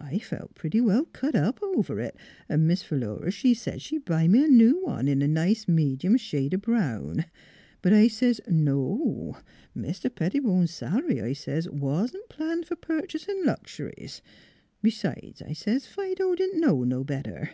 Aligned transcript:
I 0.00 0.18
felt 0.18 0.56
pretty 0.56 0.80
well 0.80 1.04
cut 1.04 1.36
up 1.36 1.60
over 1.62 2.00
it. 2.00 2.16
'N' 2.48 2.74
Philura, 2.74 3.30
she 3.30 3.54
said 3.54 3.80
she'd 3.80 4.04
buy 4.04 4.26
me 4.26 4.42
a 4.44 4.48
new 4.48 4.82
one 4.84 5.06
in 5.06 5.22
a 5.22 5.28
nice 5.28 5.66
mejum 5.66 6.16
shade 6.18 6.52
o' 6.52 6.56
brown. 6.58 7.26
But 7.80 7.92
I 7.92 8.08
says 8.08 8.40
'No; 8.48 9.38
Mr. 9.76 10.12
Pettibone's 10.12 10.72
sal'ry,' 10.72 11.22
I 11.22 11.34
says,' 11.34 11.68
wa'n't 11.70 12.28
planned 12.28 12.66
for 12.66 12.74
purchasin' 12.74 13.44
lux'ries; 13.44 14.22
'n' 14.82 14.90
b'sides,' 14.90 15.42
I 15.42 15.52
says, 15.52 15.86
'Fido 15.86 16.34
didn't 16.34 16.60
know 16.60 16.82
no 16.82 17.04
better.' 17.04 17.50